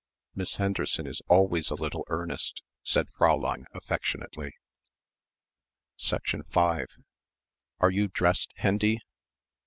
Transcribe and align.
"Miss 0.33 0.55
Henderson 0.55 1.05
is 1.05 1.21
always 1.27 1.69
a 1.69 1.75
little 1.75 2.05
earnest," 2.07 2.63
said 2.81 3.05
Fräulein 3.15 3.65
affectionately. 3.71 4.49
5 6.07 6.87
"Are 7.79 7.91
you 7.91 8.07
dressed, 8.07 8.51
Hendy?" 8.55 8.99